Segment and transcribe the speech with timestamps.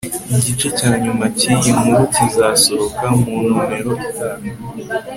[0.37, 4.45] igice cya nyuma cyiyi nkuru kizasohoka mu nomero itaha